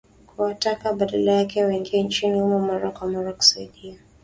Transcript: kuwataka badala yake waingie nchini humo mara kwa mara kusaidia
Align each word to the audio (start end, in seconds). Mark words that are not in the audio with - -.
kuwataka 0.27 0.93
badala 0.93 1.31
yake 1.31 1.65
waingie 1.65 2.03
nchini 2.03 2.39
humo 2.41 2.59
mara 2.59 2.91
kwa 2.91 3.07
mara 3.07 3.33
kusaidia 3.33 3.99